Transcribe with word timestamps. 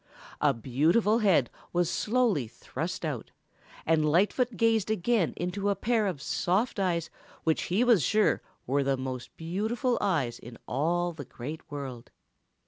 A 0.41 0.51
beautiful 0.51 1.19
head 1.19 1.51
was 1.71 1.87
slowly 1.87 2.47
thrust 2.47 3.05
out, 3.05 3.29
and 3.85 4.03
Lightfoot 4.03 4.57
gazed 4.57 4.89
again 4.89 5.31
into 5.37 5.69
a 5.69 5.75
pair 5.75 6.07
of 6.07 6.23
soft 6.23 6.79
eyes 6.79 7.11
which 7.43 7.65
he 7.69 7.83
was 7.83 8.01
sure 8.01 8.41
were 8.65 8.83
the 8.83 8.97
most 8.97 9.37
beautiful 9.37 9.99
eyes 10.01 10.39
in 10.39 10.57
all 10.67 11.13
the 11.13 11.23
Great 11.25 11.61
World. 11.69 12.09